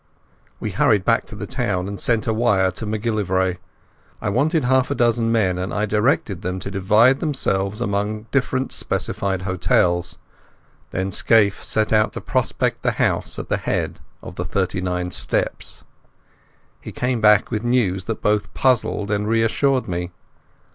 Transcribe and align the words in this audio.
We 0.59 0.71
hurried 0.71 1.05
back 1.05 1.27
to 1.27 1.35
the 1.35 1.45
town 1.45 1.87
and 1.87 1.99
sent 1.99 2.25
a 2.25 2.33
wire 2.33 2.71
to 2.71 2.87
MacGillivray. 2.87 3.59
I 4.19 4.29
wanted 4.29 4.63
half 4.63 4.89
a 4.89 4.95
dozen 4.95 5.31
men, 5.31 5.59
and 5.59 5.71
I 5.71 5.85
directed 5.85 6.41
them 6.41 6.59
to 6.61 6.71
divide 6.71 7.19
themselves 7.19 7.81
among 7.81 8.23
different 8.31 8.71
specified 8.71 9.43
hotels. 9.43 10.17
Then 10.89 11.11
Scaife 11.11 11.63
set 11.63 11.93
out 11.93 12.13
to 12.13 12.19
prospect 12.21 12.81
the 12.81 12.93
house 12.93 13.37
at 13.37 13.49
the 13.49 13.57
head 13.57 13.99
of 14.23 14.37
the 14.37 14.43
thirty 14.45 14.81
nine 14.81 15.11
steps. 15.11 15.83
He 16.79 16.91
came 16.91 17.21
back 17.21 17.51
with 17.51 17.63
news 17.63 18.05
that 18.05 18.23
both 18.23 18.51
puzzled 18.55 19.11
and 19.11 19.27
reassured 19.27 19.87
me. 19.87 20.09